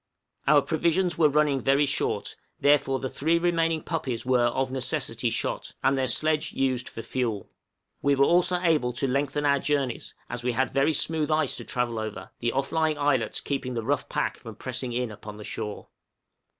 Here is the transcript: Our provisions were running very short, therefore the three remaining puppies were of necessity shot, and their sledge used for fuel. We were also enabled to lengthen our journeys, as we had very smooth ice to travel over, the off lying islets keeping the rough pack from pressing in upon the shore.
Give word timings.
Our 0.47 0.63
provisions 0.63 1.19
were 1.19 1.29
running 1.29 1.61
very 1.61 1.85
short, 1.85 2.35
therefore 2.59 2.97
the 2.97 3.07
three 3.07 3.37
remaining 3.37 3.83
puppies 3.83 4.25
were 4.25 4.45
of 4.47 4.71
necessity 4.71 5.29
shot, 5.29 5.75
and 5.83 5.95
their 5.95 6.07
sledge 6.07 6.53
used 6.53 6.89
for 6.89 7.03
fuel. 7.03 7.51
We 8.01 8.15
were 8.15 8.25
also 8.25 8.55
enabled 8.55 8.95
to 8.95 9.07
lengthen 9.07 9.45
our 9.45 9.59
journeys, 9.59 10.15
as 10.27 10.41
we 10.41 10.53
had 10.53 10.71
very 10.71 10.93
smooth 10.93 11.29
ice 11.29 11.55
to 11.57 11.65
travel 11.65 11.99
over, 11.99 12.31
the 12.39 12.51
off 12.51 12.71
lying 12.71 12.97
islets 12.97 13.41
keeping 13.41 13.75
the 13.75 13.83
rough 13.83 14.09
pack 14.09 14.37
from 14.37 14.55
pressing 14.55 14.91
in 14.91 15.11
upon 15.11 15.37
the 15.37 15.43
shore. 15.43 15.89